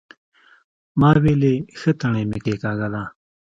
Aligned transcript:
ما 0.99 1.11
ويلې 1.23 1.53
ښه 1.79 1.91
تڼۍ 1.99 2.23
مې 2.29 2.37
کېکاږله. 2.45 3.03